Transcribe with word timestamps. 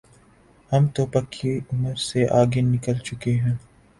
ہم 0.71 0.87
تو 0.95 1.05
پکی 1.05 1.51
عمر 1.71 1.95
سے 2.01 2.27
آگے 2.31 2.61
نکل 2.63 2.97
چکے 2.99 3.33
ہیں۔ 3.35 3.55